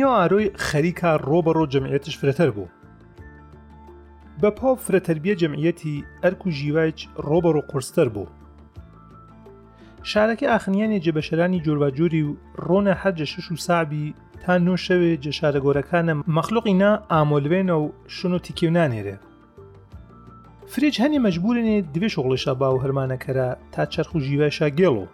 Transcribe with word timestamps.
دنیا 0.00 0.12
و 0.12 0.16
ئاروی 0.18 0.50
خەریکە 0.66 1.10
ڕۆبەڕۆ 1.28 1.66
جەمعەتش 1.72 2.14
فرەتەر 2.20 2.50
بوو 2.56 2.66
بە 4.42 4.50
پاو 4.58 4.76
فرەتەربیە 4.86 5.34
جەمعەتی 5.40 6.04
ئەرک 6.24 6.46
و 6.46 6.50
ژیواج 6.50 7.08
ڕۆبەڕ 7.28 7.56
و 7.56 7.60
قرستەر 7.60 8.08
بوو 8.14 8.26
شارەکە 10.10 10.42
ئاخنیانی 10.42 11.00
جێبەشەرانی 11.04 11.62
جۆرواجووری 11.66 12.22
و 12.22 12.36
ڕۆنە 12.66 12.94
هەرجە 13.02 13.24
شش 13.32 13.52
و 13.52 13.56
سابی 13.56 14.14
تا 14.44 14.58
نو 14.58 14.76
شەوێ 14.86 15.12
جەشارە 15.24 15.60
گۆرەکانە 15.66 16.14
مەخلوقینا 16.36 16.92
ئامۆلوێنە 17.10 17.72
و 17.82 17.90
شون 18.14 18.32
و 18.34 18.38
تیکیونانێرێ 18.44 19.16
فرێج 20.74 20.96
هەنی 21.02 21.18
مەجبورێنێ 21.26 21.76
دوێ 21.94 22.08
شغڵیشە 22.14 22.52
با 22.60 22.68
و 22.74 22.80
هەرمانەکەرە 22.82 23.48
تا 23.72 23.82
چرخ 23.92 24.14
و 24.14 24.20
ژیواشا 24.26 24.68
گێڵ 24.78 24.94
و 25.00 25.06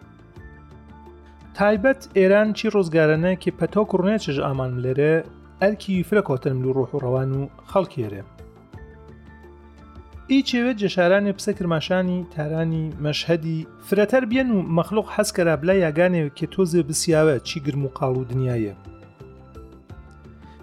تایبەت 1.59 2.01
ئێران 2.17 2.49
چی 2.59 2.67
ڕۆزگارانە 2.75 3.33
کە 3.43 3.51
پەتۆ 3.59 3.83
کوڕنێ 3.91 4.17
چژ 4.25 4.37
ئامان 4.47 4.73
لێرە 4.83 5.15
ئەرکی 5.62 5.97
فرە 6.09 6.23
کۆتن 6.29 6.57
لو 6.62 6.71
ڕۆح 6.77 6.91
و 6.95 7.01
ڕەوان 7.05 7.31
و 7.39 7.49
خەڵکێرێ 7.73 8.23
ئیچێوێت 10.33 10.77
جەشارانی 10.83 11.34
پسە 11.39 11.53
کرماشانی 11.59 12.19
تارانی 12.34 12.84
مەشهدی 13.05 13.59
فرەتەر 13.89 14.25
بێن 14.31 14.49
و 14.53 14.59
مەخلوق 14.77 15.09
حەسکەرا 15.17 15.55
بلای 15.62 15.83
یاگانێ 15.87 16.23
کە 16.37 16.47
تۆزێ 16.55 16.83
بسیاوە 16.89 17.37
چی 17.49 17.57
گرم 17.65 17.83
و 17.84 17.89
قاڵ 17.99 18.15
و 18.19 18.25
دنیاە 18.31 18.75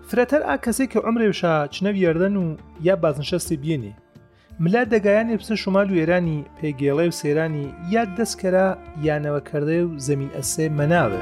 فرەتەر 0.10 0.42
ئا 0.48 0.56
کەسێک 0.66 0.90
کە 0.94 1.00
ئەمرێشا 1.06 1.56
چنەوی 1.76 2.04
یاردەن 2.08 2.36
و 2.44 2.46
یا 2.88 2.96
بازنشەستی 3.04 3.58
بێنێ 3.64 3.94
ملا 4.60 4.84
دەگایانی 4.92 5.38
پسە 5.40 5.52
شمال 5.56 5.92
و 5.92 5.98
ئێرانی 6.02 6.46
پێگێڵێ 6.60 7.06
و 7.10 7.18
سێرانی 7.20 7.68
یاد 7.94 8.10
دەستکەرا 8.18 8.68
یانەوەکردێ 9.06 9.80
و 9.86 9.98
زەمین 10.08 10.30
ئەسێ 10.38 10.66
مەناوێ. 10.78 11.22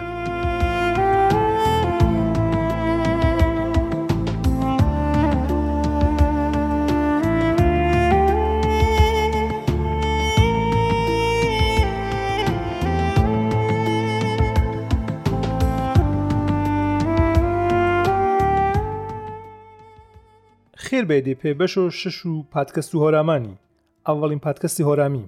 سێر 21.01 21.05
بێدێ 21.11 21.33
پێ 21.41 21.51
بەش 21.59 21.73
و 21.81 21.83
شش 21.99 22.17
و 22.29 22.33
پادکەست 22.53 22.91
و 22.95 23.01
هۆرامانی 23.03 23.59
ئەوڵین 24.07 24.41
پادکەستی 24.45 24.87
هۆرامی 24.89 25.25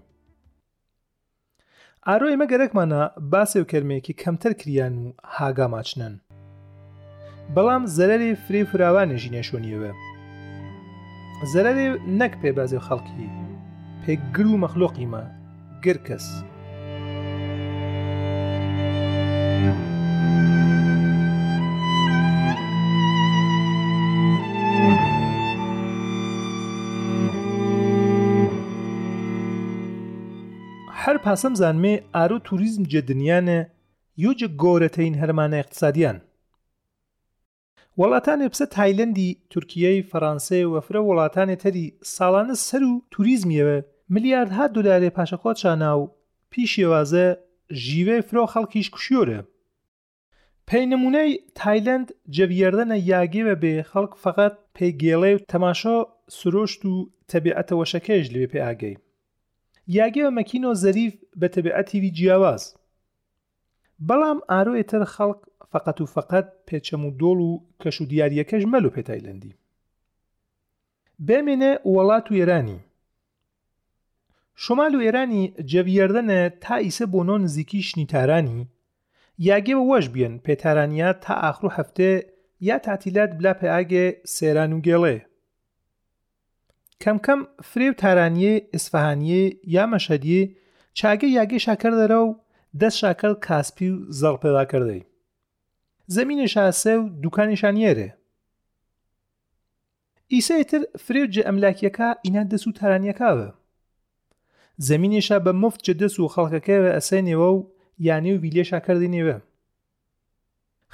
ئارۆی 2.08 2.40
مەگەرەکمانە 2.42 3.02
باسێ 3.32 3.60
و 3.62 3.70
کەرمەیەکی 3.72 4.18
کەمتر 4.22 4.52
کریان 4.60 4.94
و 5.04 5.06
هاگاماچنن 5.36 6.14
بەڵام 7.56 7.84
زەرری 7.98 8.32
فری 8.44 8.64
فراوانێژی 8.72 9.34
نێشۆنیەوە 9.36 9.92
زەرری 11.54 11.90
نەک 12.20 12.34
پێ 12.42 12.50
بازێ 12.58 12.80
خەڵکی 12.88 13.28
پێ 14.04 14.14
گر 14.36 14.48
و 14.50 14.62
مەخلۆقیمە 14.64 15.24
گر 15.84 15.98
کەس 16.08 16.26
پاسەم 31.26 31.54
زانمێ 31.62 31.94
ئارۆ 32.16 32.38
توریزم 32.48 32.84
جێدنیانە 32.94 33.60
یۆجە 34.24 34.48
گۆرەتەین 34.62 35.16
هەرمانە 35.22 35.58
اقتصادیان 35.64 36.18
وڵاتانێ 38.00 38.48
بسە 38.54 38.66
تایلندی 38.76 39.38
تورکیای 39.52 40.06
فەرانسای 40.10 40.66
وەفرە 40.74 41.02
وڵاتانێ 41.10 41.56
تەری 41.64 41.86
ساڵانە 42.16 42.56
سەر 42.68 42.84
و 42.92 42.94
توریزمیەوە 43.14 43.78
ملیاردها 44.14 44.66
دولارێ 44.76 45.10
پاشەخۆ 45.18 45.50
چاناو 45.62 46.02
پیشێوازە 46.54 47.26
ژیوێ 47.84 48.18
فرۆ 48.28 48.44
خەڵکیش 48.54 48.88
کوشیۆرە 48.96 49.40
پێی 50.68 50.86
نمونەی 50.92 51.32
تایلند 51.60 52.08
جەویێردەنە 52.36 52.98
یاگێوە 53.12 53.56
بێ 53.64 53.76
خەڵک 53.92 54.14
فەقەت 54.24 54.56
پێگێڵێ 54.76 55.32
و 55.36 55.42
تەماشۆ 55.52 55.96
سرۆشت 56.38 56.82
و 56.92 56.94
تەبیعەتەوەشەکەیش 57.32 58.26
لێ 58.36 58.46
پێ 58.54 58.60
ئاگەی 58.66 58.96
یاگەوە 59.92 60.30
مەکینۆ 60.40 60.72
زەریف 60.84 61.14
بە 61.40 61.48
تەبعەتیوی 61.56 62.14
جیاواز 62.18 62.64
بەڵام 64.08 64.40
ئارۆێتەر 64.52 65.04
خەڵک 65.14 65.40
فقط 65.72 65.98
و 66.02 66.06
فقط 66.16 66.46
پێچەم 66.68 67.02
و 67.08 67.12
دۆڵ 67.20 67.40
و 67.50 67.52
کەش 67.82 67.98
و 68.02 68.06
دیارریەکەش 68.12 68.64
مەل 68.74 68.86
و 68.86 68.94
پێتایلندی 68.96 69.58
بێمێنێ 71.28 71.72
وڵات 71.94 72.26
و 72.30 72.34
ئێرانی 72.40 72.80
شمال 74.64 74.94
و 74.96 75.04
ئێرانی 75.06 75.44
جەویێردنە 75.72 76.42
تا 76.64 76.76
ئیسە 76.84 77.06
بۆ 77.14 77.20
نۆ 77.28 77.36
نزیکی 77.44 77.82
شنیتارانی 77.90 78.68
یاگێ 79.50 79.76
وەش 79.90 80.06
بێن 80.14 80.34
پێتارانیا 80.46 81.10
تا 81.24 81.34
ئاخر 81.44 81.64
و 81.68 81.74
هەفتێ 81.78 82.12
یا 82.68 82.78
تاتیلات 82.86 83.32
بلا 83.38 83.54
پێئگێ 83.62 84.06
سێران 84.36 84.72
و 84.74 84.80
گێڵێ 84.86 85.18
کەم 87.06 87.18
کەم 87.28 87.40
فرێ 87.70 87.88
و 87.90 87.94
تارانیە 88.02 88.54
ئسفهانیە 88.76 89.44
یا 89.76 89.84
مەشەدیە 89.94 90.42
چاگە 90.98 91.30
یاگەی 91.38 91.62
شاکەر 91.66 91.94
دەرە 92.00 92.18
و 92.28 92.30
دەست 92.80 92.98
شاکەل 93.02 93.34
کاسپی 93.48 93.90
و 93.94 93.98
زەڵ 94.20 94.36
پێدا 94.44 94.64
کردی 94.72 95.02
زمینە 96.16 96.48
شاسە 96.56 96.94
و 97.02 97.06
دوکانیشانیێرێ 97.24 98.10
ئیسەتر 100.34 100.82
فرێوجە 101.06 101.42
ئەملاکیەکە 101.48 102.08
ئینا 102.26 102.44
دەست 102.52 102.68
و 102.68 102.72
تارانیەکاوە 102.80 103.50
زمینێشا 104.90 105.38
بە 105.46 105.52
مفت 105.64 105.80
جە 105.88 105.94
دەست 106.02 106.20
و 106.20 106.28
خەڵکەکەوە 106.34 106.90
ئەسێنێەوە 106.98 107.48
و 107.58 107.60
یانێ 108.08 108.32
و 108.36 108.42
ویلێشا 108.44 108.80
کردینێوە 108.86 109.38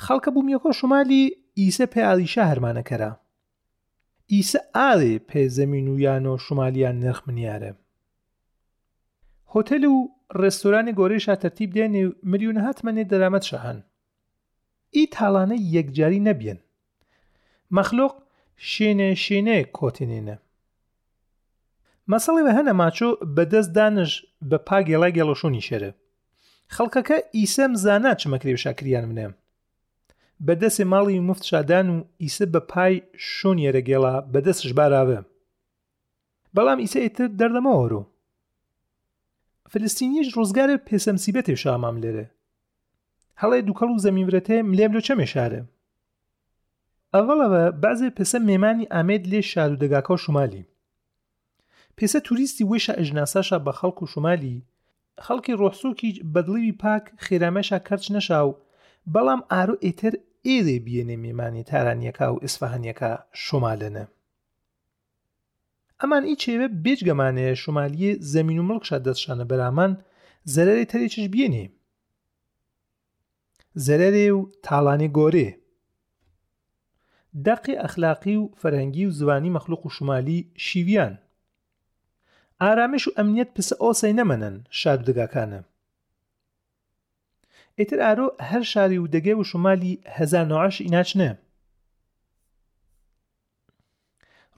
خەڵکە 0.04 0.30
بوومیەکۆ 0.34 0.72
شمالی 0.80 1.24
ئیسە 1.62 1.86
پێ 1.94 2.02
ئالیشا 2.08 2.44
هەرمانەکەرە 2.52 3.12
ئیسە 4.36 4.60
ئاڵێ 4.78 5.14
پێزەمین 5.30 5.88
و 5.94 6.00
یانۆ 6.06 6.34
شمالیان 6.46 6.96
نرخمنیارە 7.04 7.72
هۆتل 9.54 9.84
و 9.94 9.96
ڕێستۆرانی 10.42 10.94
گۆرەشە 11.00 11.36
تەرتیب 11.42 11.70
دێنێ 11.78 12.04
ملیونە 12.32 12.62
هاتمەێ 12.68 13.04
دەرامەت 13.12 13.44
شەهان 13.50 13.80
ئی 14.96 15.04
تاڵانە 15.16 15.58
یەکجاری 15.76 16.24
نەبیێن 16.28 16.60
مەخلۆق 17.78 18.14
شێنێ 18.72 19.10
شێنێ 19.26 19.58
کۆتینێنە 19.78 20.36
مەسەڵی 22.12 22.44
بە 22.46 22.52
هەنە 22.58 22.74
ماچۆ 22.82 23.10
بەدەست 23.36 23.72
دانش 23.78 24.12
بە 24.50 24.58
پاگێڵای 24.68 25.16
گەڵەشۆنی 25.18 25.66
شەرە 25.68 25.92
خەڵکەکە 26.76 27.18
ئیسەم 27.38 27.72
زانە 27.84 28.12
چمەکرێ 28.22 28.56
شاکریان 28.64 29.06
منێم 29.10 29.34
بەدەسێ 30.48 30.84
ماڵی 30.94 31.20
مفت 31.28 31.44
شادان 31.50 31.88
و 31.94 31.98
ئیسە 32.24 32.46
بە 32.54 32.62
پای 32.72 32.94
شۆنیێرە 33.36 33.82
گێڵا 33.88 34.14
بەدەستش 34.34 34.72
باراوە 34.78 35.20
بەڵام 36.56 36.80
ئیسە 36.84 37.00
ئیتر 37.06 37.28
دەردەمەوەرۆ 37.40 38.02
فلستینیش 39.72 40.28
ڕۆزگارە 40.36 40.76
پێسەمسیبەتێ 40.88 41.56
شامام 41.64 41.96
لێرە 42.04 42.26
هەڵێ 43.42 43.60
دووکەڵ 43.68 43.90
و 43.92 44.02
زەمیورەتێ 44.06 44.58
ملێم 44.70 44.92
لە 44.98 45.02
چەمێ 45.08 45.28
شارە 45.34 45.62
ئەوڵەوە 47.14 47.64
بازێ 47.84 48.10
پێسە 48.18 48.40
مێمانی 48.50 48.90
ئامێد 48.94 49.24
لێ 49.32 49.42
شار 49.52 49.70
و 49.74 49.80
دەگاکە 49.84 50.12
و 50.14 50.22
شومالی 50.24 50.64
پێسە 51.98 52.20
توریستی 52.26 52.68
وێشە 52.70 52.94
ئەژناساشا 53.00 53.58
بە 53.66 53.72
خەڵک 53.80 53.98
و 54.02 54.10
شومالی 54.14 54.56
خەڵکی 55.26 55.58
ڕۆحسووکی 55.62 56.12
بەدڵوی 56.34 56.78
پاک 56.84 57.04
خێرامەشا 57.26 57.78
کەرچ 57.88 58.06
نەشاو 58.16 58.50
بەڵام 59.14 59.42
ئارو 59.52 59.78
ئێتر 59.86 60.14
ئێدێ 60.48 60.78
بیێنێ 60.86 61.16
میێمانی 61.24 61.64
تارانیەکە 61.70 62.26
و 62.34 62.42
ئیسفهانیەکە 62.44 63.12
شمالەنە 63.46 64.06
ئەمان 66.00 66.24
ئیچێوە 66.30 66.68
بێجگەمانەیە 66.84 67.54
شمالیە 67.64 68.12
زەمین 68.34 68.60
و 68.60 68.68
مڵکشە 68.70 68.98
دەستشانە 69.06 69.46
بەرامان 69.52 69.92
زەرەری 70.54 70.90
تەرێکیش 70.92 71.26
بینێ 71.34 71.66
زەرەرێ 73.86 74.26
و 74.38 74.40
تاڵانی 74.66 75.10
گۆرێ 75.18 75.50
دەقی 77.48 77.80
ئەخلاقی 77.82 78.36
و 78.42 78.50
فەرهەنگی 78.62 79.06
و 79.08 79.12
زوانی 79.20 79.54
مەخلوق 79.58 79.82
و 79.86 79.94
شمالی 79.98 80.40
شیویان 80.66 81.14
ئارامش 82.62 83.04
و 83.08 83.16
ئەمنیەت 83.18 83.50
پسە 83.56 83.76
ئۆسەی 83.84 84.14
نەمەنن 84.20 84.56
شادگاکانە 84.80 85.62
ئیتر 87.80 88.00
ئارۆ 88.06 88.24
هەر 88.50 88.62
شاری 88.72 88.98
و 88.98 89.08
دەگەی 89.08 89.38
و 89.40 89.44
شمالی 89.52 89.92
1970 90.08 90.88
ئیناچنە 90.88 91.30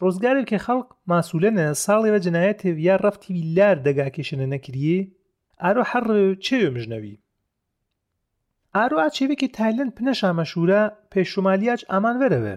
ڕۆزگارێک 0.01 0.45
کە 0.51 0.57
خەڵق 0.65 0.87
ماسوولەنە 1.11 1.67
ساڵێوە 1.85 2.19
جنایەتێ 2.25 2.71
یا 2.87 2.95
ڕفتی 3.05 3.31
لار 3.55 3.77
دەگاکێشنە 3.87 4.47
نەکریێ 4.53 4.99
ئارۆ 5.61 5.83
هەر 5.91 6.03
چێوێ 6.45 6.69
مژنەوی 6.75 7.19
ئارۆ 8.75 8.97
ئاچێوێکی 9.01 9.47
تایلند 9.57 9.91
پنە 9.97 10.13
شامەشورە 10.21 10.81
پێشومالیاج 11.11 11.81
ئامانوەرەوە 11.91 12.55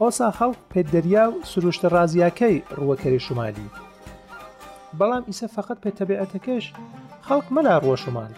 ئۆسا 0.00 0.28
خەڵق 0.38 0.60
پێدەریا 0.72 1.24
و 1.30 1.34
سروشتە 1.50 1.88
ڕازیاکەی 1.94 2.56
ڕوەکەری 2.78 3.24
شومالی 3.26 3.68
بەڵام 4.98 5.22
ئیسە 5.28 5.46
فقط 5.56 5.76
پێتەبێعەتەکەش 5.84 6.64
خەڵک 7.26 7.46
مەلا 7.56 7.76
ڕۆشمان 7.86 8.32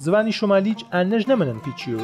زوانی 0.00 0.32
شما 0.32 0.56
انج 0.92 1.24
نمیلند 1.30 1.62
پیچیوه 1.62 2.02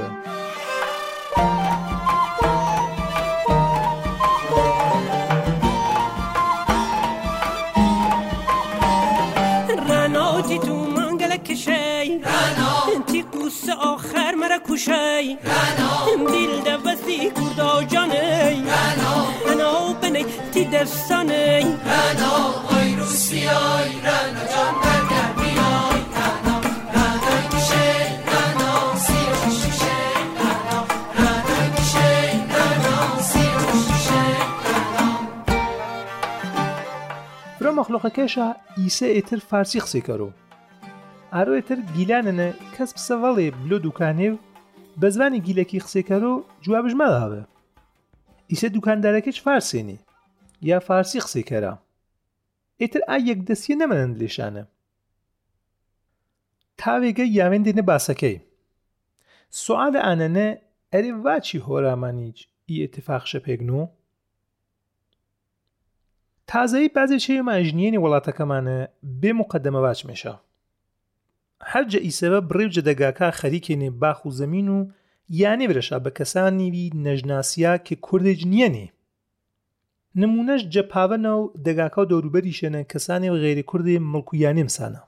رنا 9.91 10.43
تی 10.43 10.59
تو 10.59 10.75
من 10.75 11.17
گلکشه 11.17 11.73
ای 11.73 12.19
رنا 12.19 13.03
تی 13.07 13.23
گوست 13.33 13.69
آخر 13.69 14.35
مرکوشه 14.35 15.01
ای 15.01 15.39
رنا 15.45 16.31
دیل 16.31 16.77
دوستی 16.77 17.31
گردا 17.31 17.83
جانه 17.83 18.45
ای 18.51 18.63
رنا 18.63 19.27
انا 19.53 19.93
بنه 20.03 20.25
تی 20.53 20.65
دفتانه 20.65 21.35
ای 21.35 21.65
رنا 21.65 22.33
آی 22.43 22.95
قۆقلۆقەکەشە 37.95 38.47
ئیسە 38.79 39.07
ئێتر 39.15 39.41
فارسی 39.51 39.83
قسێکەرۆ 39.85 40.31
ئارۆێتر 41.35 41.79
گیلانەنە 41.97 42.49
کەس 42.75 42.91
پسەڤەڵێ 42.97 43.49
بلۆ 43.63 43.79
دوکانێ 43.87 44.29
و 44.33 44.39
بە 45.01 45.09
زمانی 45.15 45.43
گیلەکی 45.47 45.83
قسێکەرۆ 45.85 46.35
جوابش 46.65 46.95
مەداوە 47.01 47.43
ئیسە 48.51 48.69
دوکاندارەکەش 48.77 49.39
فارسێنی 49.47 49.99
یا 50.69 50.79
فارسی 50.89 51.21
قسێکەرە 51.25 51.73
ئێتر 52.81 53.01
ئا 53.09 53.17
یەک 53.31 53.41
دەستی 53.49 53.79
نەمەند 53.81 54.13
لێشانە 54.21 54.65
تاوێگە 56.81 57.25
یاوێندێنە 57.39 57.83
باسەکەی 57.91 58.37
سوعادە 59.63 60.01
ئانەنە 60.07 60.49
ئەرێ 60.93 61.11
واچی 61.25 61.65
هۆرامانیج 61.67 62.37
ئی 62.69 62.77
ئتفاق 62.85 63.25
شەپێکن 63.31 63.71
و 63.79 63.81
تازایی 66.53 66.89
بازێکی 66.97 67.41
ماژنیێنی 67.51 67.99
وڵاتەکەمانە 68.05 68.79
بێ 69.21 69.33
مقدەمە 69.41 69.81
باش 69.87 70.01
مێشە 70.09 70.35
هەرجە 71.71 71.99
ئیسەوە 72.07 72.41
بڕێوجە 72.49 72.83
دەگاکە 72.89 73.29
خەریکێنێ 73.39 73.91
باخ 74.03 74.19
و 74.27 74.35
زەمین 74.41 74.69
و 74.77 74.79
یانێ 75.41 75.67
برەشا 75.71 75.99
بە 76.05 76.11
کەسانیوی 76.19 76.93
نەژناسیا 77.05 77.75
کە 77.87 77.95
کوردێج 78.07 78.41
نییەنێ 78.53 78.87
نمونەش 80.21 80.63
جەپاوەنە 80.75 81.33
و 81.41 81.43
دەگاکە 81.67 81.99
و 82.03 82.09
دەوروبەری 82.13 82.57
شوێنە 82.59 82.81
کەسانی 82.93 83.31
و 83.33 83.37
غێری 83.43 83.67
کوردی 83.71 84.03
مڵکویانێمسانە 84.13 85.03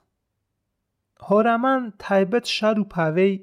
هۆرامان 1.27 1.81
تایبەت 2.03 2.45
شار 2.57 2.75
و 2.79 2.85
پاوەی 2.93 3.33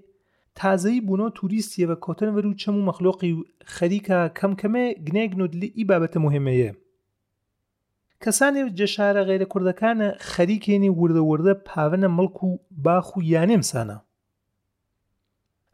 تازایی 0.60 1.04
بوونەوە 1.06 1.32
تووریستیە 1.36 1.86
بە 1.90 1.96
کۆتن 2.04 2.30
وەر 2.36 2.46
و 2.46 2.58
چەم 2.60 2.74
و 2.76 2.86
مەخلۆقی 2.88 3.32
و 3.36 3.40
خەریکە 3.74 4.18
کەمکەمێ 4.38 4.84
گنێگنود 5.06 5.52
لی 5.60 5.68
ئی 5.78 5.84
بابەتە 5.90 6.18
مهمەیە 6.26 6.72
کەسانی 8.22 8.62
جەشارە 8.78 9.22
غیرە 9.28 9.46
کوردەکانە 9.52 10.08
خەریکێنی 10.30 10.90
وردەوردە 11.00 11.54
پاونە 11.68 12.08
مڵک 12.16 12.36
و 12.44 12.50
باخ 12.84 13.06
و 13.16 13.20
یانێمسانە 13.32 13.98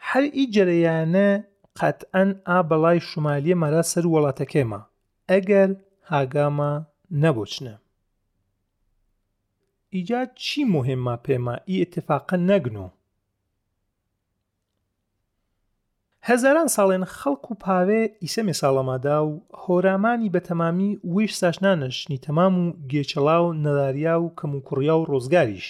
هەر 0.09 0.25
ئی 0.37 0.45
جەرەیانە 0.55 1.29
قەتەن 1.79 2.29
ئا 2.49 2.59
بەڵای 2.69 3.05
شومالیە 3.09 3.57
مەرا 3.63 3.83
سەر 3.93 4.05
وڵاتەکەێمە 4.13 4.81
ئەگەر 5.31 5.71
هاگامە 6.11 6.73
نەبچنە 7.23 7.75
ئیجاد 9.95 10.31
چی 10.45 10.61
مهمە 10.75 11.15
پێما 11.25 11.55
ئی 11.69 11.77
اتفاقە 11.85 12.37
نەگن 12.51 12.77
و 12.85 12.87
هەزاران 16.29 16.69
ساڵێن 16.77 17.05
خەڵک 17.19 17.45
و 17.51 17.55
پاوێ 17.65 18.03
ئیسەمێ 18.25 18.55
ساڵەمادا 18.63 19.17
و 19.29 19.33
هۆرامانی 19.63 20.33
بەتەمامی 20.35 20.91
ویش 21.15 21.33
ساشنانەشنی 21.43 22.23
تەمام 22.27 22.55
و 22.63 22.75
گێچەڵا 22.91 23.37
و 23.43 23.55
نەداریا 23.65 24.15
و 24.21 24.33
کەم 24.39 24.53
و 24.57 24.65
کوڕیا 24.67 24.95
و 24.99 25.07
ڕۆزگاریش 25.11 25.69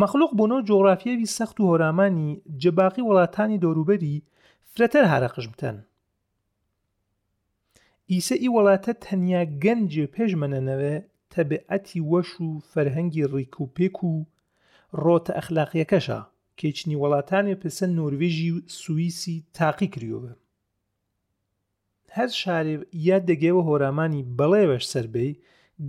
مەخلوق 0.00 0.32
بۆنەوە 0.38 0.66
جۆغرافیەوی 0.68 1.30
سەخت 1.36 1.56
و 1.58 1.66
هۆرامانی 1.70 2.30
جەباقی 2.62 3.06
وڵاتانی 3.08 3.60
دەوروبەری 3.62 4.16
فرەتەر 4.72 5.04
هەرەقش 5.12 5.46
بتەن 5.52 5.76
ئیسە 8.12 8.34
ئی 8.42 8.48
وڵاتە 8.56 8.92
تەنیا 9.04 9.42
گەنجێ 9.64 10.06
پێشمەنەنەوە 10.14 10.94
تەبعەتی 11.32 12.00
وەش 12.10 12.30
و 12.44 12.48
فەرهەنگی 12.70 13.28
ڕیک 13.32 13.54
و 13.60 13.64
پێک 13.76 13.96
و 14.10 14.14
ڕۆتە 15.02 15.32
ئەخلاقیەکەشە 15.38 16.20
کێچنی 16.60 16.96
وڵاتانی 17.02 17.54
پسە 17.62 17.86
نۆروێژی 17.98 18.50
و 18.54 18.62
سوئیسی 18.80 19.36
تاقی 19.56 19.88
کریۆوە 19.94 20.32
هەر 22.16 22.30
شارێ 22.42 22.76
یا 23.08 23.18
دەگەوە 23.28 23.62
هۆرامانی 23.68 24.26
بەڵێوەش 24.38 24.84
سربەی 24.92 25.30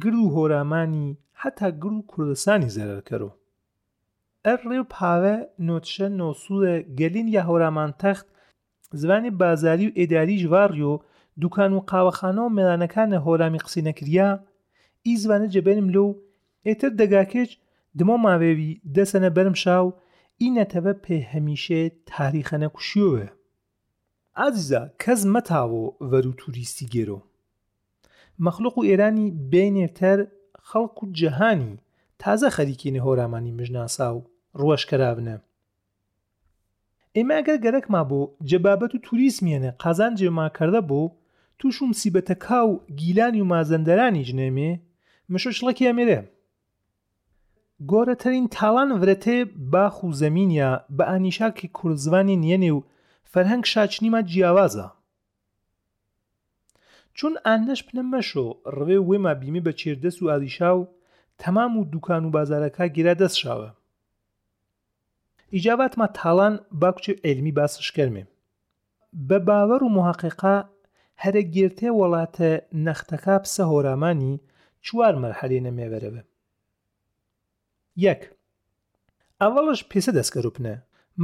گرد 0.02 0.18
و 0.26 0.34
هۆرامانی 0.36 1.08
حتا 1.42 1.68
گرد 1.82 1.98
و 2.04 2.08
کوردستانی 2.12 2.72
زەرەرکەرەوە 2.76 3.34
ئەر 4.46 4.60
ڕێ 4.70 4.78
و 4.82 4.90
پاوە 4.96 5.36
نۆچە 5.68 6.08
نۆسوودە 6.20 6.76
گەلین 7.00 7.28
یا 7.36 7.42
هۆرامان 7.50 7.92
تەخت 8.02 8.28
زمانی 9.02 9.32
بازاری 9.42 9.88
و 9.88 9.96
ئێداری 10.00 10.38
ژواڕیۆ 10.44 10.94
دوکان 11.42 11.72
و 11.74 11.80
قاوەخانە 11.90 12.42
و 12.44 12.54
مێلانەکانە 12.58 13.18
هۆرامی 13.26 13.62
قسی 13.66 13.82
نەکریا 13.90 14.30
ئی 15.06 15.14
زوانە 15.22 15.48
جەبێنم 15.54 15.88
لەو 15.96 16.08
ئێتر 16.68 16.92
دەگاکێچ 17.02 17.52
دمۆ 18.00 18.16
ماوێوی 18.26 18.72
دەسەنە 18.96 19.30
بەرم 19.36 19.56
شاو 19.64 19.88
ئینەتەوە 20.44 20.94
پێ 21.04 21.18
هەمیشێ 21.32 21.82
تاریخەنە 22.12 22.68
کوشیۆوە 22.76 23.26
ئازیزە 24.40 24.82
کەس 25.02 25.22
مەتاوە 25.34 25.84
وەرو 26.10 26.32
تووریستی 26.40 26.90
گێرۆ 26.94 27.20
مەخلوق 28.46 28.76
و 28.78 28.86
ئێرانی 28.90 29.28
بێنێتەر 29.52 30.20
خەڵک 30.68 30.96
و 31.02 31.06
جەهانی 31.20 31.72
تازە 32.22 32.50
خەریکینە 32.56 33.00
هۆرامانی 33.06 33.56
مژناسا 33.60 34.08
و 34.16 34.26
ڕۆشکەراونە 34.60 35.36
ئێمەگەر 37.16 37.58
گەرەکما 37.66 38.02
بۆ 38.10 38.22
جەبابەت 38.50 38.92
و 38.94 39.04
توریسمیێنە 39.08 39.72
قازان 39.84 40.14
جێماکردە 40.20 40.82
بۆ 40.90 41.02
تووش 41.60 41.76
و 41.82 41.90
مسیبەتە 41.92 42.36
کا 42.46 42.60
و 42.70 42.82
گیلانی 43.00 43.42
و 43.42 43.50
مازەندەرانی 43.52 44.28
ژنێمێ 44.30 44.72
مشۆ 45.34 45.50
شڵەکی 45.58 45.88
ئەمێرێ 45.90 46.20
گۆرەترین 47.92 48.46
تاڵان 48.56 48.90
ورەتێ 49.02 49.38
باخ 49.74 49.96
و 50.06 50.10
زەمینیا 50.22 50.72
بە 50.98 51.04
ئانیشاکی 51.10 51.68
کوردزمانی 51.78 52.40
نیەنێ 52.44 52.72
و 52.76 52.86
فەرهەنگ 53.32 53.64
شاچنیمە 53.72 54.22
جیاوازە 54.30 54.88
چون 57.18 57.34
ئانەش 57.46 57.80
پنە 57.88 58.04
مەشۆ 58.12 58.48
ڕێ 58.78 58.98
وێما 59.10 59.34
بیمی 59.42 59.64
بە 59.66 59.72
چێردەس 59.80 60.18
و 60.20 60.30
ئادیشا 60.32 60.70
و 60.78 60.90
تەمام 61.42 61.72
و 61.80 61.84
دوکان 61.92 62.24
و 62.26 62.34
بازارەکە 62.36 62.86
گیرا 62.96 63.14
دەستشاوە 63.22 63.70
ئیجاباتمە 65.56 66.08
تاڵان 66.18 66.54
باکوچێ 66.82 67.14
ئەلمی 67.26 67.56
باسشکەرمێ 67.58 68.24
بە 69.28 69.38
باوەڕ 69.48 69.82
و 69.84 69.94
محققا 69.98 70.58
هەرە 71.24 71.42
گێرتێ 71.56 71.90
وڵاتە 72.00 72.52
نەختەکە 72.86 73.36
پسە 73.44 73.64
هۆرامانی 73.72 74.34
چوار 74.86 75.14
مەرحەلێنە 75.24 75.72
مێوەرەوە 75.78 76.22
یەک 78.04 78.22
ئەوەڵش 79.42 79.80
پێسە 79.92 80.12
دەستکەروپنە 80.18 80.76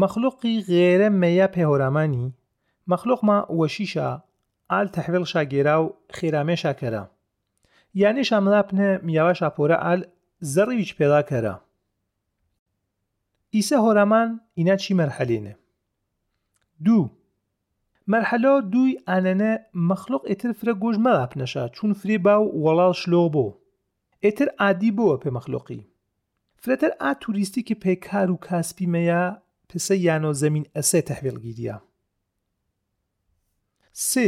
مەخلوقی 0.02 0.56
غێرە 0.72 1.10
مەیە 1.22 1.48
پێهۆرامانی 1.56 2.34
مەخلوقما 2.92 3.38
وەشیشە 3.60 4.10
ئال 4.72 4.88
تەحوێڵشا 4.96 5.44
گێرا 5.52 5.76
و 5.84 5.94
خێرامێشا 6.16 6.74
کەرە 6.80 7.04
یانێشا 8.02 8.38
ملاپنە 8.46 8.90
میاوە 9.06 9.34
شاپۆرە 9.40 9.78
ئال 9.84 10.02
زەڕیویچ 10.54 10.92
پێدا 11.00 11.22
کەرە 11.30 11.56
ئیسە 13.56 13.78
هۆرامان 13.86 14.30
ئینا 14.58 14.76
چی 14.84 14.94
مەرحەلێنە 15.00 15.54
دوو 16.86 17.04
مەرحەلۆ 18.12 18.54
دووی 18.74 19.00
ئانەنە 19.10 19.52
مەخلوق 19.90 20.24
ئێتر 20.30 20.52
فرە 20.60 20.74
گۆژ 20.84 20.96
مەلاپنەشا 21.06 21.64
چون 21.76 21.90
فرێ 22.00 22.18
باو 22.26 22.44
وەڵاو 22.64 22.94
شلۆ 23.02 23.22
بۆ 23.34 23.46
ئێتر 24.24 24.48
عادی 24.60 24.92
بووە 24.98 25.16
پێ 25.24 25.30
مەخلوقی 25.38 25.82
فرەتەر 26.64 26.92
ئا 27.04 27.12
تووریستیکی 27.22 27.80
پێکار 27.84 28.28
و 28.32 28.42
کاسپیمەیە 28.48 29.24
پسە 29.70 29.96
یانۆ 30.08 30.32
زەمین 30.42 30.66
ئەسێ 30.76 31.00
تەحویلگیریە 31.10 31.78
سێ 34.10 34.28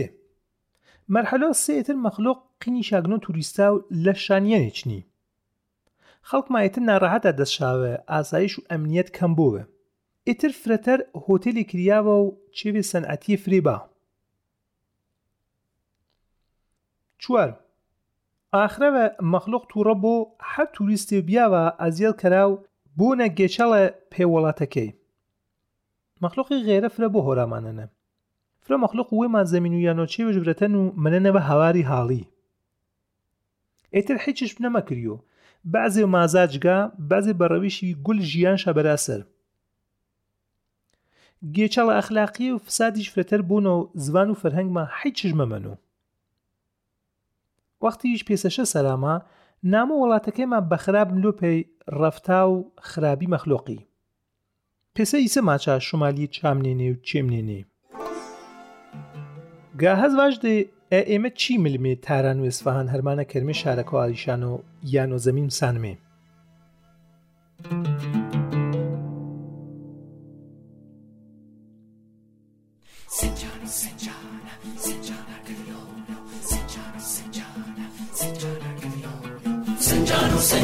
مەرحەلۆ 1.13 1.49
سێتر 1.65 1.95
مەخلۆق 2.05 2.39
قینی 2.61 2.87
شاگنۆ 2.89 3.17
تووریستا 3.25 3.67
و 3.73 3.77
لە 4.03 4.13
شانیەنێچنی 4.25 5.01
خەڵک 6.27 6.47
مایەتن 6.53 6.83
ناڕەحەتە 6.89 7.31
دەشاوە 7.39 7.93
ئاسایش 8.11 8.53
و 8.59 8.65
ئەمنیەت 8.69 9.09
کەم 9.17 9.31
بووە 9.37 9.63
ئیتر 10.27 10.51
فرەتەر 10.61 10.99
هۆتێلی 11.25 11.65
کریاوە 11.69 12.15
و 12.25 12.27
چێوێ 12.57 12.81
سەنعەتی 12.91 13.41
فرێبا 13.43 13.77
چوار 17.21 17.49
ئاخرەوە 18.57 19.05
مەخلوق 19.33 19.63
تووڕە 19.71 19.95
بۆ 20.03 20.13
هەر 20.51 20.65
تووریستی 20.75 21.19
بیاوە 21.27 21.63
ئەزیل 21.83 22.13
کەراو 22.21 22.51
بوونە 22.97 23.27
گێچەڵە 23.37 23.83
پێوڵاتەکەی 24.13 24.89
مەخلوقی 26.23 26.63
غێرە 26.67 26.89
فرە 26.95 27.07
بۆ 27.13 27.19
هۆرامانەنە 27.27 27.85
فرە 28.63 28.77
مەخلوق 28.83 29.09
وێمان 29.19 29.45
زەمین 29.53 29.73
و 29.75 29.83
یانۆچێوش 29.87 30.35
برەتەن 30.41 30.73
و 30.79 30.83
منەنەوە 31.03 31.41
هەواری 31.49 31.87
هاڵی 31.91 32.23
ئێتر 33.95 34.17
هیچش 34.25 34.51
نەمەکریۆ 34.63 35.15
بەعزێ 35.73 36.03
مازاجگا 36.15 36.77
بەزێ 37.09 37.33
بەڕەویشی 37.39 37.89
گول 38.05 38.19
ژیان 38.29 38.57
شەبەراسەر 38.63 39.21
گێچەڵە 41.55 41.93
ئەخلاقی 41.97 42.51
و 42.55 42.61
فسادیش 42.67 43.07
فرەتەر 43.13 43.41
بوونەوە 43.49 43.79
زبان 44.05 44.27
و 44.29 44.39
فەرهەنگمان 44.41 44.87
حیچش 44.99 45.31
مەمەن 45.39 45.65
و 45.69 45.75
وەختیش 47.85 48.21
پێسەشە 48.29 48.65
سەرامە 48.73 49.15
نامە 49.73 49.95
وڵاتەکەیمان 49.97 50.63
بەخراب 50.71 51.09
لۆپەی 51.21 51.59
ڕەفتا 51.99 52.39
و 52.53 52.55
خراپی 52.89 53.31
مەخلۆقی 53.33 53.79
پێسە 54.95 55.17
ئیسە 55.23 55.41
ماچە 55.49 55.73
شومالی 55.87 56.31
چامنێنێ 56.35 56.87
و 56.93 56.99
چێمنێنێ 57.07 57.61
گاهز 59.81 60.13
باش 60.19 60.33
دێ 60.43 60.55
ئێمە 61.09 61.29
چی 61.39 61.53
ملمێ 61.63 61.93
تاران 62.05 62.37
وێسفهان 62.43 62.87
هەرمانە 62.93 63.25
کەرمێ 63.31 63.55
شارەکە 63.61 63.93
ئالیشان 63.99 64.41
و 64.49 64.51
یانۆ 64.93 65.17
زەمین 65.25 65.49
سانمێ 65.59 65.93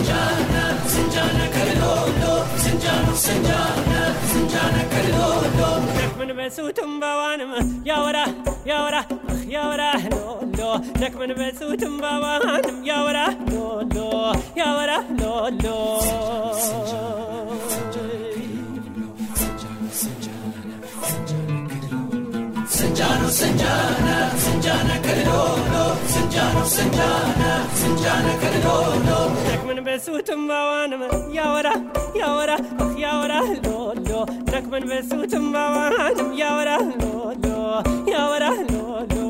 Sinjana, 0.09 0.63
Sinjana 0.93 1.43
Kalilolo, 1.53 2.33
Sinjana, 2.63 3.11
Sinjana, 3.25 4.01
Sinjana 4.31 4.81
Kalilolo. 4.91 5.69
Nakman 5.99 6.31
Besutum 6.39 6.91
Bawanam, 6.99 7.51
Yawara, 7.85 8.23
Yawara, 8.69 9.01
Yawara, 9.53 9.89
Lolo. 10.13 10.71
Nakman 11.01 11.31
Besutum 11.39 11.93
Bawanam, 12.01 12.77
Yawara, 12.89 13.25
Lolo, 13.53 14.07
Yawara, 14.59 14.97
Lolo. 15.21 15.77
Sinjano, 22.73 23.27
Sinjana, 23.39 24.17
Sinjana 24.43 24.95
Kalilolo, 25.05 25.83
Sinjano, 26.13 26.61
Sinjana, 26.75 27.51
Sinjana 27.79 28.33
Kalilolo. 28.41 29.68
بسوتم 29.99 30.41
باوانم 30.51 31.01
یاوەرە 31.39 31.75
یاوەرە 32.23 32.57
یاوەرە 33.05 33.39
لۆلۆ 33.63 34.21
نەک 34.53 34.65
من 34.73 34.83
بسوتم 34.91 35.45
باوانم 35.55 36.29
یاوەرە 36.43 36.77
لۆلۆ 37.01 37.59
یاوەرە 38.15 38.51
لۆلۆ 38.71 39.27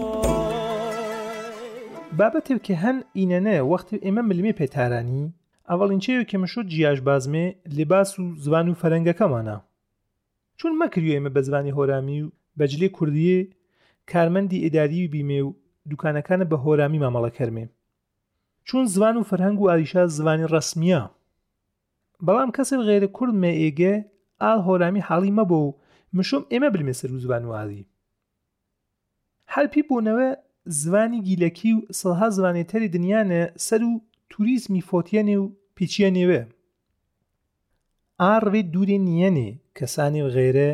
بابەتێک 2.19 2.59
کە 2.65 2.73
هەن 2.83 2.97
ئینەنە 3.19 3.55
وەختی 3.71 4.01
ئێمە 4.05 4.21
ملمی 4.29 4.57
پێتارانی 4.59 5.23
ئەڵینچەیە 5.69 6.27
کەمەشۆ 6.29 6.61
جیاش 6.71 6.97
بازمێ 7.07 7.45
لێباس 7.77 8.09
و 8.19 8.23
زبان 8.45 8.67
و 8.69 8.77
فەرەنگەکەمانە 8.81 9.55
چون 10.59 10.71
مەکریو 10.81 11.13
ئێمە 11.15 11.31
بە 11.35 11.41
زبانی 11.47 11.75
هۆرامی 11.77 12.19
و 12.21 12.27
بەجلێ 12.59 12.89
کوردیە 12.97 13.39
کارمەندی 14.11 14.61
ئێداری 14.63 15.01
و 15.07 15.11
بیمێ 15.13 15.39
و 15.45 15.49
دوکانەکانە 15.89 16.45
بە 16.51 16.55
هۆرامی 16.63 16.99
مامەڵەکەرمێ 17.03 17.65
چون 18.69 18.85
زبان 18.85 19.17
و 19.17 19.23
فەرهنگ 19.23 19.61
و 19.61 19.69
ئاویشا 19.69 20.05
زمانی 20.17 20.45
ڕسمیە 20.53 21.01
بەڵام 22.25 22.49
کەسێک 22.57 22.81
غێرە 22.87 23.09
کورد 23.17 23.35
مێ 23.41 23.51
ئێگێ 23.61 23.95
ئال 24.41 24.59
هۆرامی 24.67 25.05
حاڵی 25.07 25.35
مەبوو 25.37 25.65
و 25.67 25.75
مشۆم 26.17 26.43
ئێمە 26.53 26.69
بلمێ 26.73 26.93
سەر 26.99 27.11
و 27.15 27.21
زبان 27.23 27.43
وادی 27.51 27.87
هەلپی 29.53 29.81
بوونەوە 29.87 30.29
زمانی 30.81 31.19
گیلەکی 31.27 31.71
و 31.75 31.79
سەها 31.99 32.27
زمانێتەری 32.37 32.87
دنیاە 32.95 33.21
سەر 33.67 33.81
و 33.89 34.01
توریزمی 34.31 34.83
فۆتیەنێ 34.89 35.35
و 35.41 35.45
پیچە 35.77 36.07
نێوێ 36.15 36.41
ئاڕێ 38.21 38.61
دوورێ 38.73 38.97
نیەنێ 39.07 39.49
کەسانی 39.77 40.23
غێرە 40.35 40.71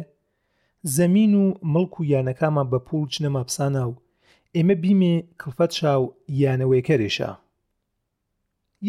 زەمین 0.98 1.34
و 1.42 1.46
مڵک 1.74 1.94
و 2.00 2.08
یانەکامان 2.14 2.68
بە 2.72 2.80
پوڵ 2.88 3.02
چنە 3.14 3.30
ماپسانە 3.36 3.84
و 3.90 3.94
ئێمە 4.56 4.76
بیمێ 4.84 5.14
کلفەت 5.42 5.72
شاو 5.80 6.04
یانەوەی 6.42 6.86
کەرێشە 6.90 7.32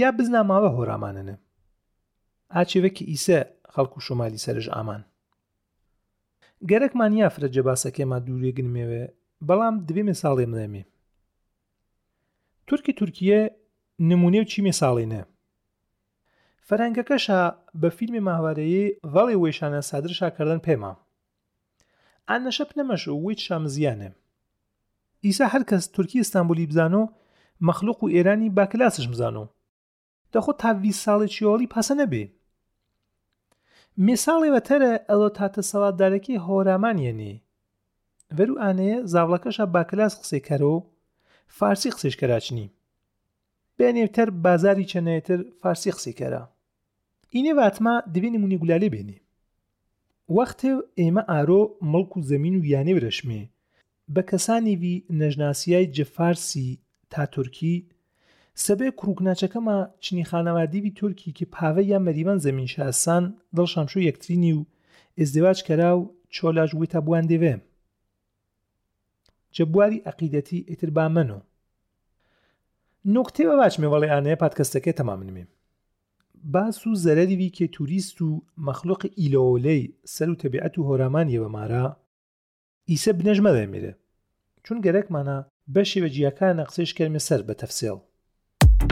یا 0.00 0.08
بزناماوە 0.18 0.70
هۆرامانەنە 0.78 1.36
ئاچێوەکی 2.56 3.04
ئیسە 3.12 3.38
خەڵکو 3.72 3.98
شمالی 4.06 4.42
سەرژ 4.44 4.66
ئامان 4.74 5.02
گەرەکمان 6.70 7.12
یافرە 7.22 7.48
جەباسەکێمە 7.56 8.18
دوورێگنمێوێ 8.26 9.04
بەڵام 9.48 9.74
دبێ 9.88 10.02
مێ 10.08 10.14
ساڵێ 10.22 10.46
منێمێ 10.52 10.82
تورکی 12.68 12.92
تورکیە 13.00 13.40
نمونێ 14.08 14.38
و 14.42 14.48
چی 14.50 14.60
مێ 14.66 14.72
ساڵێنە 14.80 15.22
فەرەنگەکەشا 16.66 17.40
بە 17.80 17.88
فیلمی 17.96 18.22
ماهوارەیە 18.28 18.84
ڤڵی 19.12 19.40
وێشانە 19.42 19.80
سادرشاکردن 19.90 20.60
پێما 20.66 20.92
ئانەشە 22.28 22.64
پنەمەش 22.70 23.02
و 23.08 23.14
ویت 23.24 23.40
شام 23.46 23.64
زیانێ 23.74 24.10
ئیسا 25.26 25.44
هەر 25.52 25.62
کەس 25.70 25.84
تورکی 25.94 26.18
ئستانبولی 26.22 26.68
بزانۆ 26.70 27.02
مەخلوق 27.68 27.98
و 28.02 28.12
ئێرانی 28.14 28.48
باکلاسش 28.56 29.06
بزانۆ 29.12 29.46
دەخۆ 30.36 30.52
تاوی 30.62 30.92
ساڵێکیۆڵی 31.04 31.70
پاسە 31.74 31.94
نەبێ 32.02 32.24
مێساڵێوەتەرە 34.06 34.92
ئەلۆ 35.08 35.28
تاتە 35.36 35.62
سەڵاتدارەکی 35.70 36.42
هۆرامانیەنێ 36.44 37.34
بەر 38.36 38.48
و 38.52 38.56
ئانەیە 38.62 38.98
زاوڵەکەشە 39.12 39.64
باکلاس 39.74 40.14
قسێکەرەوە 40.20 40.78
فارسی 41.56 41.92
قسێشکەراچنی 41.96 42.68
بێنێوتەر 43.78 44.28
بازاری 44.44 44.88
چەنێتر 44.92 45.40
فارسی 45.60 45.94
قسێکەرە 45.96 46.42
ئینێ 47.34 47.52
باتما 47.60 47.94
دەبێنی 48.14 48.40
مونی 48.42 48.58
گولالێ 48.62 48.88
بێنێ 48.94 49.18
وەختێ 50.36 50.72
ئێمە 51.00 51.22
ئارۆ 51.30 51.62
مەڵک 51.92 52.12
و 52.16 52.24
زەمین 52.30 52.54
و 52.58 52.66
یانێ 52.72 52.92
برەشمێ 52.96 53.42
بە 54.14 54.22
کەسانیوی 54.30 54.96
نەژناسیای 55.20 55.90
جەفارسی 55.96 56.68
تاتورکی 57.12 57.74
سەبێ 58.64 58.86
کوروکناچەکەمە 59.00 59.78
چنی 60.04 60.24
خانەوادیوی 60.30 60.94
تورکی 60.98 61.32
که 61.38 61.46
پاوە 61.54 61.82
یا 61.92 61.98
مەریبان 62.06 62.38
زەمین 62.44 62.66
شاسان 62.74 63.24
دڵشامشو 63.56 63.96
یەکترینی 64.08 64.52
و 64.58 64.62
ئێزدەواج 65.20 65.58
کەرا 65.66 65.90
و 65.98 66.02
چۆلاژ 66.34 66.70
ویتە 66.80 66.98
بوان 67.06 67.24
دەوێ 67.30 67.54
جەبواری 69.56 70.04
عقیدەتی 70.10 70.64
ئیتر 70.70 70.90
با 70.96 71.08
منۆ 71.14 71.38
نۆکتێوە 73.14 73.54
باچمێ 73.60 73.88
بەڵێ 73.92 74.08
ئاەیە 74.12 74.40
پادکەستەکەی 74.42 74.96
تەمامنمێ 74.98 75.44
باس 76.52 76.86
و 76.86 76.94
زەرەریوی 77.04 77.54
کێ 77.56 77.66
توریست 77.76 78.16
و 78.22 78.28
مەخلوق 78.66 79.02
ئیلۆلەی 79.20 79.82
سەر 80.14 80.28
و 80.30 80.38
تەبیعەت 80.42 80.74
و 80.78 80.82
هۆرامانیە 80.88 81.40
بەمارە 81.44 81.84
ئیسە 82.90 83.12
بنەژمەدەمێرە 83.18 83.92
چون 84.64 84.76
گەرەکمانە 84.84 85.38
بەشێ 85.74 85.98
بە 86.02 86.08
جیاکان 86.14 86.56
نەقسێش 86.60 86.90
کەرمێ 86.98 87.20
سەر 87.28 87.40
بە 87.48 87.54
تەفسێڵ 87.62 87.98
ta 88.78 88.88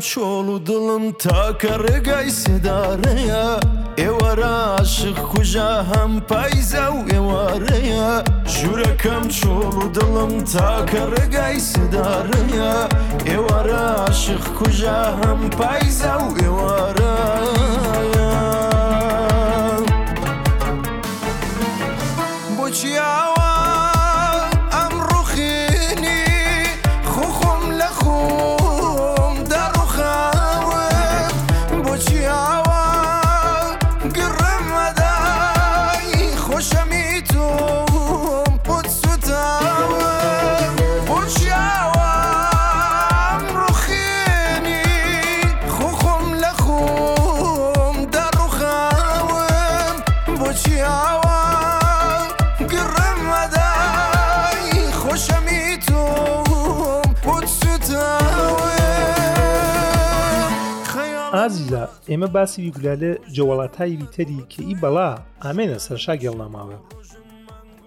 çolu 0.00 0.66
dilim 0.66 1.12
takarı 1.12 2.02
gaysi 2.02 2.64
daraya 2.64 3.60
ევარა 4.02 4.50
აშიხ 4.82 5.18
ხუჟა 5.30 5.68
ჰამ 5.90 6.12
პაიზავ 6.30 6.94
ევარეა 7.14 8.08
ჟურაკამ 8.54 9.26
ჩოლუდალამ 9.38 10.32
თაკარგაისდარია 10.52 12.70
ევარა 13.36 13.82
აშიხ 14.08 14.44
ხუჟა 14.58 14.96
ჰამ 15.22 15.42
პაიზავ 15.54 16.22
ევარა 16.48 17.14
ბოჩიაო 22.58 23.43
ئازیزا 61.34 61.88
ئێمە 62.08 62.26
باسی 62.34 62.62
ویگولا 62.62 62.94
لە 63.02 63.10
جەوەڵاتایری 63.36 64.10
تەری 64.14 64.46
کە 64.52 64.58
ئی 64.68 64.74
بەڵا 64.82 65.08
ئامێنە 65.44 65.78
سەرشا 65.86 66.14
گەڵناماوە 66.22 66.78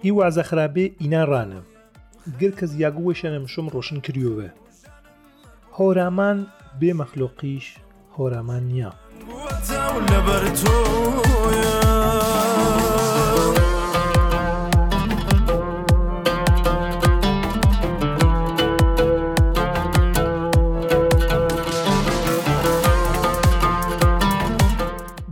ئی 0.04 0.10
وازە 0.18 0.42
خراپێ 0.48 0.86
ئیناڕانە 1.00 1.60
گر 2.40 2.52
کەس 2.58 2.70
یاگووە 2.82 3.12
شەنە 3.20 3.38
شم 3.52 3.66
ڕۆشن 3.74 3.98
کردیەوە 4.06 4.48
هۆرامان 5.76 6.38
بێ 6.80 6.92
مەخلۆقیش 7.00 7.66
هۆرامان 8.16 8.62
نییە 8.70 8.90
لەبەر 10.12 10.44
تۆە 10.60 11.87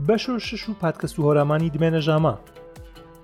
بەش 0.06 0.28
و 0.28 0.38
شش 0.38 0.68
و 0.68 0.72
پادکەست 0.82 1.18
و 1.18 1.22
هۆرامانی 1.22 1.70
دمێنە 1.74 2.00
ژاما 2.06 2.38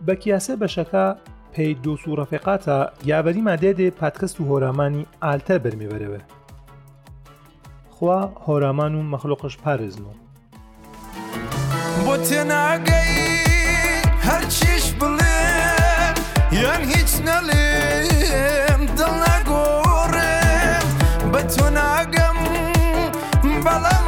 بە 0.07 0.13
کیاسە 0.23 0.53
بەشەکە 0.63 1.07
پێی 1.53 1.75
دۆ 1.85 1.93
و 2.11 2.17
ڕەفقاتە 2.21 2.79
یاوەری 3.09 3.45
مادێدێ 3.51 3.91
پادکەست 4.01 4.41
و 4.41 4.45
هۆرامانی 4.49 5.07
ئالتە 5.23 5.57
بەرمیبەرەوە 5.65 6.21
خوا 7.91 8.21
هۆرامان 8.47 8.95
و 8.95 9.03
مەخلوقش 9.11 9.55
پارێزنەوە 9.65 10.15
بۆ 12.05 12.15
تێناگەی 12.29 13.33
هەرچیش 14.27 14.85
بڵێ 14.99 15.41
یان 16.63 16.83
هیچ 16.93 17.13
نەڵێم 17.29 18.83
دڵ 18.99 19.15
نەگۆڕێ 19.27 20.37
بە 21.33 21.41
تۆ 21.55 21.67
ناگەم 21.79 22.39
بەڵام 23.67 24.02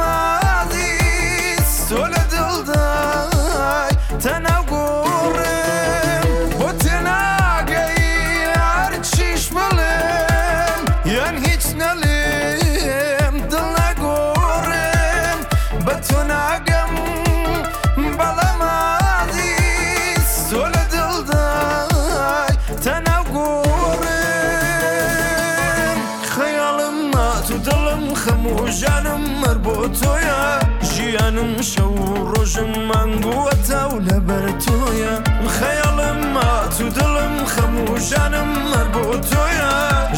ڕۆژم 32.55 32.75
مانگووەتە 32.89 33.81
و 33.91 33.95
لە 34.07 34.17
بەرتۆیە 34.27 35.13
خەیاڵم 35.57 36.19
ما 36.35 36.51
تو 36.77 36.85
دڵم 36.97 37.35
خەموژانم 37.53 38.49
مەر 38.71 38.87
بۆ 38.93 39.03
تۆیە 39.29 39.71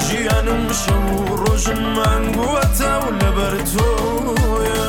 ژیانم 0.05 0.63
شەو 0.81 1.07
ڕۆژم 1.41 1.81
مانگووەتە 1.97 2.91
و 3.01 3.05
لە 3.19 3.29
بەرتۆیە 3.37 4.85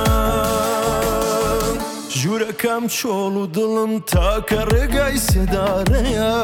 ژوورەکەم 2.18 2.82
چۆڵ 2.96 3.34
و 3.42 3.46
دڵم 3.56 3.92
تاکە 4.12 4.60
ڕێگای 4.72 5.16
سێدارەیە 5.28 6.34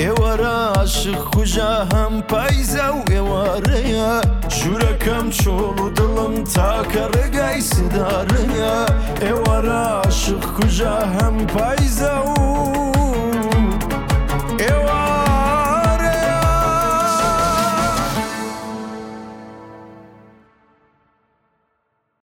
ევარა 0.00 0.86
შხუჟა 0.88 1.66
ჰამ 1.92 2.14
პაიზა 2.30 2.86
ევარია 3.20 4.08
შურაკამ 4.56 5.28
ჩოლო 5.40 5.86
დლამ 5.96 6.34
თაკარე 6.54 7.26
გაისდარია 7.36 8.72
ევარა 9.32 9.82
შხუჟა 10.22 10.94
ჰამ 11.18 11.36
პაიზა 11.52 12.12
უ 12.40 12.91